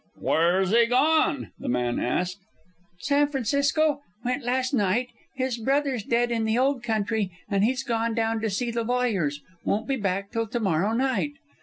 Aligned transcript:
"Where's 0.17 0.71
he 0.71 0.87
gone?" 0.87 1.51
the 1.59 1.69
man 1.69 1.99
asked. 1.99 2.39
"San 3.01 3.27
Francisco. 3.27 4.01
Went 4.25 4.43
last 4.43 4.73
night. 4.73 5.09
His 5.35 5.59
brother's 5.59 6.01
dead 6.03 6.31
in 6.31 6.43
the 6.45 6.57
old 6.57 6.81
country, 6.81 7.29
and 7.51 7.63
he's 7.63 7.83
gone 7.83 8.15
down 8.15 8.41
to 8.41 8.49
see 8.49 8.71
the 8.71 8.83
lawyers. 8.83 9.41
Won't 9.63 9.87
be 9.87 9.97
back 9.97 10.31
till 10.31 10.47
tomorrow 10.47 10.93
night." 10.93 11.33